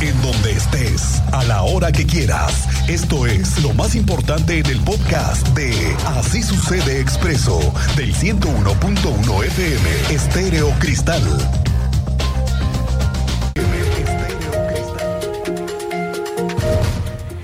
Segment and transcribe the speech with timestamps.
[0.00, 2.68] en donde estés, a la hora que quieras.
[2.88, 5.72] Esto es lo más importante en el podcast de
[6.06, 7.58] Así sucede expreso
[7.96, 11.22] del 101.1 FM Estéreo Cristal.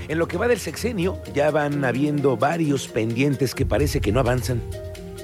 [0.07, 4.19] En lo que va del sexenio, ya van habiendo varios pendientes que parece que no
[4.19, 4.61] avanzan.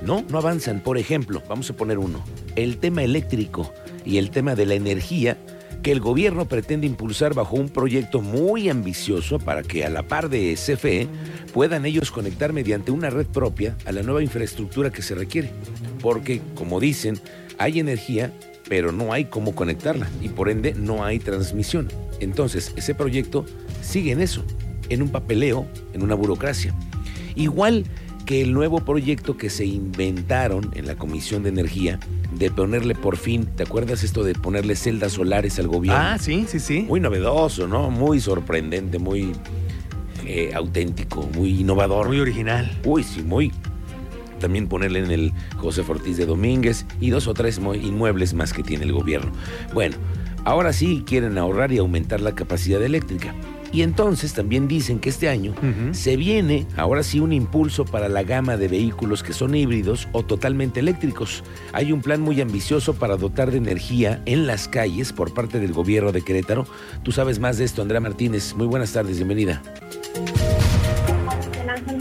[0.01, 0.79] No, no avanzan.
[0.79, 2.23] Por ejemplo, vamos a poner uno,
[2.55, 3.71] el tema eléctrico
[4.03, 5.37] y el tema de la energía
[5.81, 10.29] que el gobierno pretende impulsar bajo un proyecto muy ambicioso para que a la par
[10.29, 11.07] de CFE
[11.53, 15.51] puedan ellos conectar mediante una red propia a la nueva infraestructura que se requiere.
[16.01, 17.19] Porque, como dicen,
[17.57, 18.33] hay energía,
[18.67, 21.87] pero no hay cómo conectarla y por ende no hay transmisión.
[22.19, 23.45] Entonces, ese proyecto
[23.81, 24.43] sigue en eso,
[24.89, 26.73] en un papeleo, en una burocracia.
[27.35, 27.85] Igual
[28.29, 31.99] que el nuevo proyecto que se inventaron en la Comisión de Energía
[32.31, 35.99] de ponerle por fin, ¿te acuerdas esto de ponerle celdas solares al gobierno?
[35.99, 36.81] Ah, sí, sí, sí.
[36.83, 37.89] Muy novedoso, ¿no?
[37.89, 39.31] Muy sorprendente, muy
[40.27, 42.05] eh, auténtico, muy innovador.
[42.09, 42.69] Muy original.
[42.85, 43.51] Uy, sí, muy.
[44.39, 48.61] También ponerle en el José Ortiz de Domínguez y dos o tres inmuebles más que
[48.61, 49.31] tiene el gobierno.
[49.73, 49.95] Bueno,
[50.45, 53.33] ahora sí quieren ahorrar y aumentar la capacidad eléctrica.
[53.71, 55.53] Y entonces también dicen que este año
[55.91, 60.23] se viene ahora sí un impulso para la gama de vehículos que son híbridos o
[60.23, 61.43] totalmente eléctricos.
[61.73, 65.73] Hay un plan muy ambicioso para dotar de energía en las calles por parte del
[65.73, 66.65] gobierno de Querétaro.
[67.03, 68.55] Tú sabes más de esto, Andrea Martínez.
[68.55, 69.61] Muy buenas tardes, bienvenida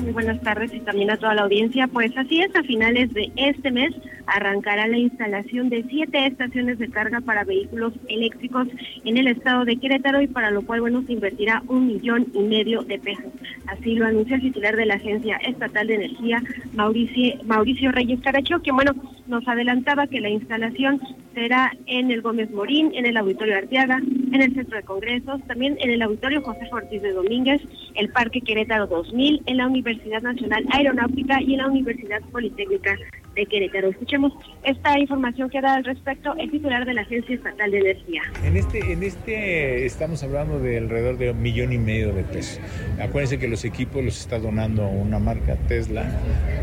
[0.08, 1.86] muy buenas tardes y también a toda la audiencia.
[1.86, 3.94] Pues así es, a finales de este mes
[4.26, 8.68] arrancará la instalación de siete estaciones de carga para vehículos eléctricos
[9.04, 12.38] en el estado de Querétaro y para lo cual, bueno, se invertirá un millón y
[12.38, 13.32] medio de pesos.
[13.66, 16.42] Así lo anuncia el titular de la Agencia Estatal de Energía,
[16.72, 18.92] Mauricio, Mauricio Reyes Caracho, que, bueno,
[19.26, 21.02] nos adelantaba que la instalación
[21.34, 24.00] será en el Gómez Morín, en el Auditorio Arteaga,
[24.32, 27.60] en el Centro de Congresos, también en el Auditorio José Ortiz de Domínguez,
[27.94, 32.96] el Parque Querétaro 2000, en la Universidad Nacional Aeronáutica y en la Universidad Politécnica
[33.34, 33.88] de Querétaro.
[33.88, 34.32] Escuchemos
[34.64, 38.22] esta información que da al respecto el titular de la Agencia Estatal de Energía.
[38.44, 42.60] En este, en este estamos hablando de alrededor de un millón y medio de pesos.
[43.00, 46.04] Acuérdense que los equipos los está donando una marca Tesla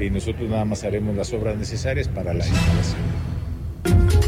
[0.01, 4.24] y nosotros nada más haremos las obras necesarias para la instalación.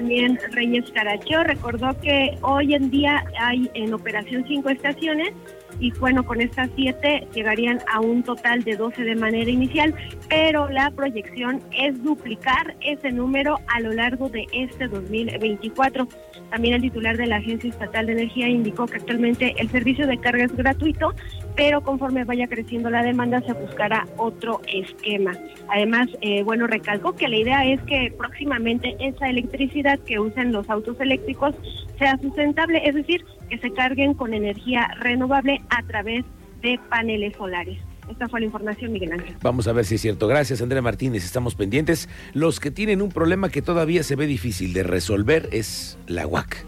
[0.00, 5.34] También Reyes Carachó recordó que hoy en día hay en operación cinco estaciones
[5.78, 9.94] y bueno, con estas siete llegarían a un total de 12 de manera inicial,
[10.30, 16.08] pero la proyección es duplicar ese número a lo largo de este 2024.
[16.48, 20.18] También el titular de la Agencia Estatal de Energía indicó que actualmente el servicio de
[20.18, 21.14] carga es gratuito,
[21.60, 25.36] pero conforme vaya creciendo la demanda se buscará otro esquema.
[25.68, 30.70] Además, eh, bueno, recalcó que la idea es que próximamente esa electricidad que usan los
[30.70, 31.54] autos eléctricos
[31.98, 36.24] sea sustentable, es decir, que se carguen con energía renovable a través
[36.62, 37.78] de paneles solares.
[38.10, 39.36] Esta fue la información, Miguel Ángel.
[39.42, 40.28] Vamos a ver si es cierto.
[40.28, 41.26] Gracias, Andrea Martínez.
[41.26, 42.08] Estamos pendientes.
[42.32, 46.64] Los que tienen un problema que todavía se ve difícil de resolver es la UAC,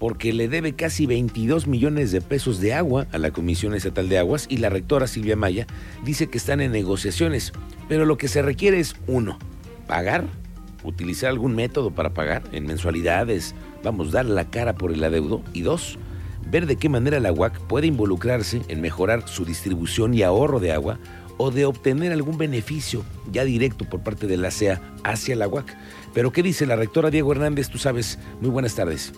[0.00, 4.18] porque le debe casi 22 millones de pesos de agua a la Comisión Estatal de
[4.18, 5.66] Aguas y la rectora Silvia Maya
[6.02, 7.52] dice que están en negociaciones,
[7.86, 9.38] pero lo que se requiere es, uno,
[9.86, 10.24] pagar,
[10.84, 15.60] utilizar algún método para pagar en mensualidades, vamos, dar la cara por el adeudo, y
[15.60, 15.98] dos,
[16.50, 20.72] ver de qué manera la UAC puede involucrarse en mejorar su distribución y ahorro de
[20.72, 20.98] agua
[21.42, 23.02] o de obtener algún beneficio
[23.32, 25.74] ya directo por parte de la CEA hacia la UAC.
[26.12, 27.70] Pero ¿qué dice la rectora Diego Hernández?
[27.70, 28.18] Tú sabes.
[28.42, 29.14] Muy buenas tardes.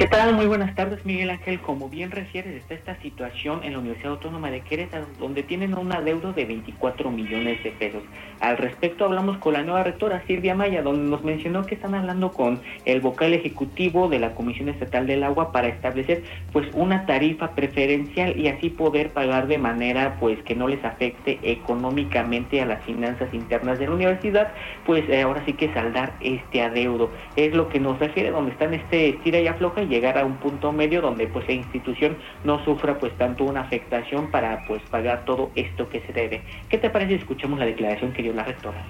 [0.00, 0.34] ¿Qué tal?
[0.34, 1.60] Muy buenas tardes, Miguel Ángel.
[1.60, 5.92] Como bien refieres, está esta situación en la Universidad Autónoma de Querétaro, donde tienen un
[5.92, 8.02] adeudo de 24 millones de pesos.
[8.40, 12.32] Al respecto, hablamos con la nueva rectora, Silvia Maya, donde nos mencionó que están hablando
[12.32, 17.50] con el vocal ejecutivo de la Comisión Estatal del Agua para establecer pues una tarifa
[17.50, 22.82] preferencial y así poder pagar de manera pues que no les afecte económicamente a las
[22.84, 24.50] finanzas internas de la universidad,
[24.86, 27.10] pues eh, ahora sí que saldar este adeudo.
[27.36, 30.72] Es lo que nos refiere, donde están este estira y afloja llegar a un punto
[30.72, 35.50] medio donde pues la institución no sufra pues tanto una afectación para pues pagar todo
[35.56, 36.42] esto que se debe.
[36.70, 38.82] ¿Qué te parece si escuchamos la declaración que dio la rectora?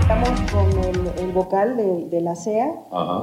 [0.00, 1.76] Estamos con el, vocal
[2.10, 2.70] de, la CEA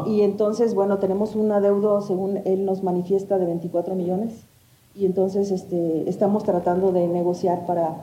[0.07, 4.45] y entonces, bueno, tenemos un adeudo, según él nos manifiesta, de 24 millones
[4.95, 7.95] y entonces este, estamos tratando de negociar para,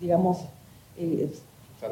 [0.00, 0.44] digamos,
[0.96, 1.30] eh,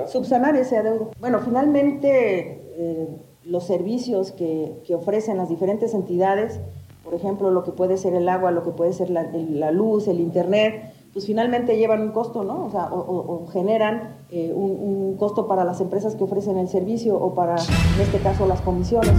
[0.07, 1.11] subsanar ese adeudo.
[1.19, 2.61] Bueno, finalmente...
[2.77, 3.09] Eh,
[3.45, 6.61] los servicios que, ofrecen las diferentes entidades,
[7.05, 10.21] por ejemplo, lo que puede ser el agua, lo que puede ser la, luz, el
[10.21, 12.67] internet, pues finalmente llevan un costo, ¿no?
[12.67, 17.35] O sea, o, generan eh, un, costo para las empresas que ofrecen el servicio o
[17.35, 19.13] para, en este caso, las comisiones.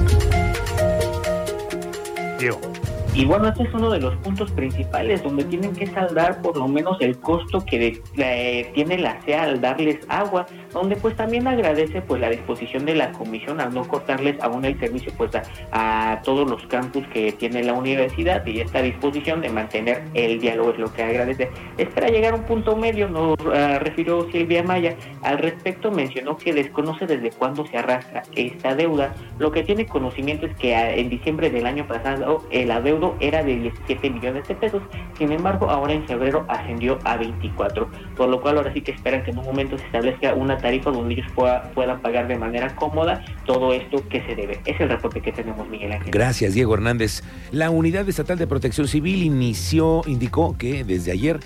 [3.15, 6.68] Y bueno, este es uno de los puntos principales donde tienen que saldar por lo
[6.68, 12.01] menos el costo que eh, tiene la CEA al darles agua, donde pues también agradece
[12.01, 15.30] pues la disposición de la comisión al no cortarles aún el servicio pues
[15.71, 20.71] a, todos los campus que tiene la universidad y esta disposición de mantener el diálogo
[20.71, 21.51] es lo que agradece.
[21.77, 24.95] Espera llegar a un punto medio, nos uh, refirió Silvia Maya.
[25.21, 29.13] Al respecto mencionó que desconoce desde cuándo se arrastra esta deuda.
[29.38, 32.71] Lo que tiene conocimiento es que en diciembre del año pasado el
[33.20, 34.82] era de 17 millones de pesos,
[35.18, 39.24] sin embargo ahora en febrero ascendió a 24, por lo cual ahora sí que esperan
[39.24, 43.24] que en un momento se establezca una tarifa donde ellos puedan pagar de manera cómoda
[43.46, 44.60] todo esto que se debe.
[44.66, 46.12] Es el reporte que tenemos, Miguel Ángel.
[46.12, 47.24] Gracias, Diego Hernández.
[47.52, 51.40] La Unidad Estatal de Protección Civil inició, indicó que desde ayer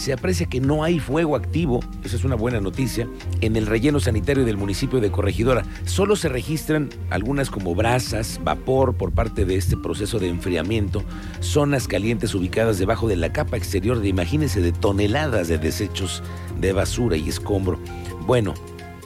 [0.00, 3.06] se aprecia que no hay fuego activo, esa es una buena noticia,
[3.42, 5.62] en el relleno sanitario del municipio de Corregidora.
[5.84, 11.02] Solo se registran algunas como brasas, vapor por parte de este proceso de enfriamiento,
[11.40, 16.22] zonas calientes ubicadas debajo de la capa exterior de, imagínense, de toneladas de desechos
[16.58, 17.78] de basura y escombro.
[18.26, 18.54] Bueno,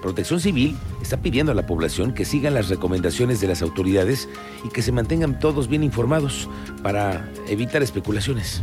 [0.01, 4.29] Protección Civil está pidiendo a la población que sigan las recomendaciones de las autoridades
[4.65, 6.49] y que se mantengan todos bien informados
[6.85, 8.63] para evitar especulaciones.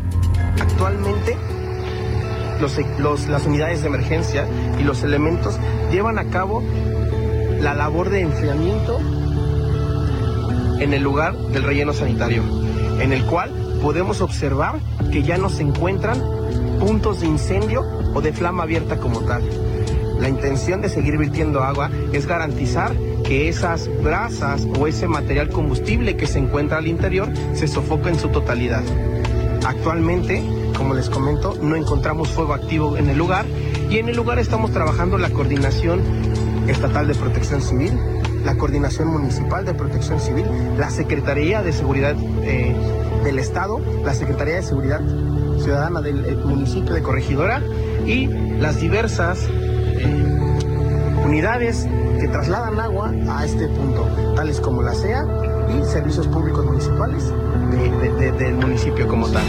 [0.60, 1.36] Actualmente
[2.62, 4.48] las unidades de emergencia
[4.80, 5.58] y los elementos
[5.92, 6.64] llevan a cabo
[7.60, 9.00] la labor de enfriamiento
[10.80, 12.44] en el lugar del relleno sanitario,
[13.00, 14.80] en el cual podemos observar
[15.12, 16.22] que ya no se encuentran
[16.80, 17.82] puntos de incendio
[18.14, 19.42] o de flama abierta como tal.
[20.20, 22.94] La intención de seguir virtiendo agua es garantizar
[23.24, 28.20] que esas brasas o ese material combustible que se encuentra al interior se sofoque en
[28.20, 28.84] su totalidad.
[29.66, 30.44] Actualmente
[30.82, 33.46] como les comento, no encontramos fuego activo en el lugar
[33.92, 36.02] y en el lugar estamos trabajando la coordinación
[36.68, 37.94] estatal de protección civil,
[38.44, 40.44] la coordinación municipal de protección civil,
[40.80, 42.76] la Secretaría de Seguridad eh,
[43.24, 45.02] del Estado, la Secretaría de Seguridad
[45.60, 47.62] Ciudadana del eh, municipio de Corregidora
[48.08, 50.58] y las diversas eh,
[51.24, 51.88] unidades
[52.20, 55.28] que trasladan agua a este punto, tales como la CEA
[55.80, 57.32] y servicios públicos municipales
[58.40, 59.44] del municipio como tal.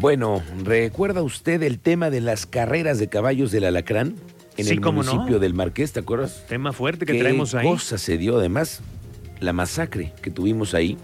[0.00, 4.14] Bueno, ¿recuerda usted el tema de las carreras de caballos del Alacrán?
[4.56, 6.46] En el municipio del Marqués, ¿te acuerdas?
[6.48, 7.66] Tema fuerte que traemos ahí.
[7.66, 8.80] cosa se dio además?
[9.40, 10.96] La masacre que tuvimos ahí.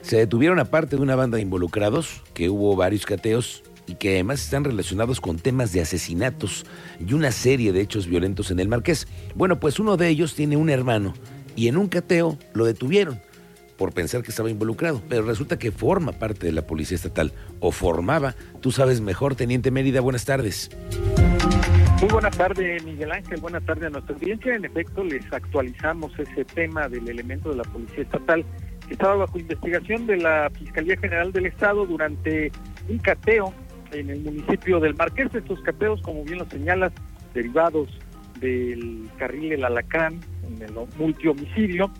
[0.00, 4.42] Se detuvieron aparte de una banda de involucrados, que hubo varios cateos y que además
[4.42, 6.64] están relacionados con temas de asesinatos
[6.98, 9.06] y una serie de hechos violentos en el Marqués.
[9.34, 11.12] Bueno, pues uno de ellos tiene un hermano
[11.56, 13.20] y en un cateo lo detuvieron
[13.80, 17.72] por pensar que estaba involucrado, pero resulta que forma parte de la Policía Estatal, o
[17.72, 18.34] formaba.
[18.60, 20.70] Tú sabes mejor, Teniente Mérida, buenas tardes.
[22.02, 23.40] Muy buenas tardes, Miguel Ángel.
[23.40, 24.54] Buenas tardes a nuestra audiencia.
[24.54, 28.44] En efecto, les actualizamos ese tema del elemento de la Policía Estatal
[28.86, 32.52] que estaba bajo investigación de la Fiscalía General del Estado durante
[32.86, 33.54] un cateo
[33.92, 35.34] en el municipio del Marqués.
[35.34, 36.92] Estos cateos, como bien lo señalas,
[37.32, 37.88] derivados
[38.40, 41.90] del carril El Alacrán, en el multihomicidio,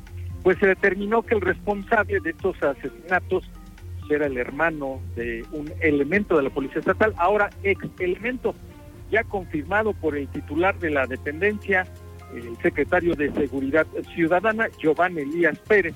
[0.42, 3.48] pues se determinó que el responsable de estos asesinatos
[4.14, 8.54] era el hermano de un elemento de la Policía Estatal, ahora ex elemento,
[9.10, 11.87] ya confirmado por el titular de la dependencia,
[12.34, 15.94] el secretario de Seguridad Ciudadana, Giovanni Elías Pérez,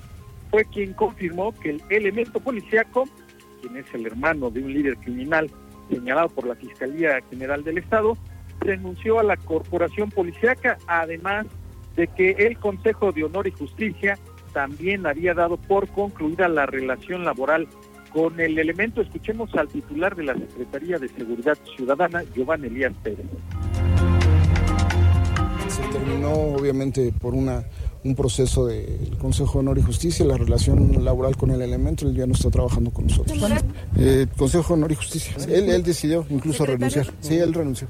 [0.51, 3.05] fue quien confirmó que el elemento policíaco,
[3.61, 5.49] quien es el hermano de un líder criminal
[5.89, 8.17] señalado por la Fiscalía General del Estado,
[8.59, 11.45] renunció a la corporación policíaca, además
[11.95, 14.17] de que el Consejo de Honor y Justicia
[14.55, 17.67] también había dado por concluida la relación laboral
[18.13, 19.01] con el elemento.
[19.01, 23.25] Escuchemos al titular de la Secretaría de Seguridad Ciudadana, Giovanni Elías Pérez.
[25.67, 27.65] Se terminó obviamente por una
[28.05, 32.15] un proceso del Consejo de Honor y Justicia, la relación laboral con el elemento, él
[32.15, 33.37] ya no está trabajando con nosotros.
[33.97, 35.35] Eh, Consejo de Honor y Justicia.
[35.49, 37.07] Él, él decidió incluso renunciar.
[37.19, 37.87] Sí, él renunció.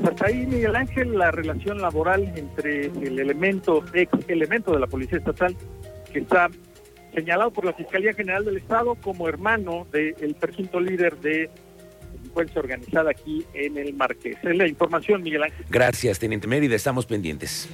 [0.00, 4.86] Pues hasta ahí, Miguel Ángel, la relación laboral entre el elemento, ex elemento de la
[4.86, 5.56] Policía Estatal,
[6.12, 6.50] que está
[7.14, 11.48] señalado por la Fiscalía General del Estado como hermano del presunto líder de
[12.12, 14.36] delincuencia organizada aquí en el Marqués.
[14.42, 15.64] Es la información, Miguel Ángel.
[15.70, 17.68] Gracias, Teniente Mérida, estamos pendientes.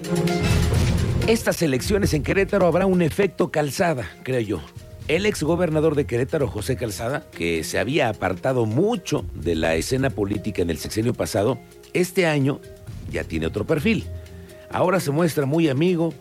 [1.27, 4.63] Estas elecciones en Querétaro habrá un efecto calzada, creo yo.
[5.09, 10.11] El ex gobernador de Querétaro, José Calzada, que se había apartado mucho de la escena
[10.11, 11.59] política en el sexenio pasado,
[11.95, 12.61] este año
[13.11, 14.05] ya tiene otro perfil.
[14.71, 16.15] Ahora se muestra muy amigo,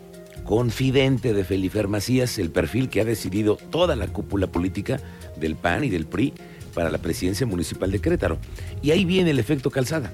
[0.44, 5.00] confidente de Felipe Macías, el perfil que ha decidido toda la cúpula política
[5.36, 6.34] del PAN y del PRI
[6.74, 8.38] para la presidencia municipal de Querétaro.
[8.82, 10.12] Y ahí viene el efecto calzada,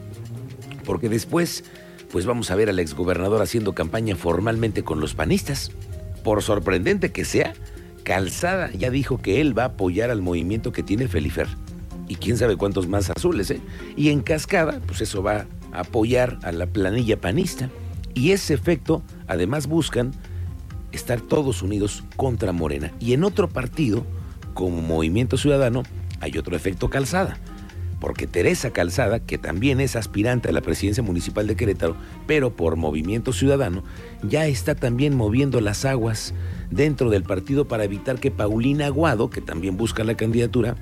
[0.84, 1.64] porque después
[2.10, 5.70] pues vamos a ver al exgobernador haciendo campaña formalmente con los panistas.
[6.24, 7.52] Por sorprendente que sea,
[8.08, 11.46] Calzada ya dijo que él va a apoyar al movimiento que tiene Felifer.
[12.08, 13.60] Y quién sabe cuántos más azules, ¿eh?
[13.96, 17.70] Y en cascada, pues eso va a apoyar a la planilla panista.
[18.14, 20.12] Y ese efecto, además, buscan
[20.92, 22.92] estar todos unidos contra Morena.
[22.98, 24.04] Y en otro partido,
[24.54, 25.82] como Movimiento Ciudadano,
[26.20, 27.38] hay otro efecto calzada
[28.00, 31.96] porque Teresa Calzada, que también es aspirante a la presidencia municipal de Querétaro,
[32.26, 33.82] pero por movimiento ciudadano,
[34.22, 36.34] ya está también moviendo las aguas
[36.70, 40.76] dentro del partido para evitar que Paulina Aguado, que también busca la candidatura,